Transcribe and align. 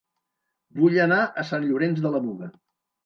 Vull 0.79 0.97
anar 1.05 1.19
a 1.25 1.45
Sant 1.51 1.67
Llorenç 1.71 2.01
de 2.07 2.13
la 2.17 2.23
Muga 2.29 2.51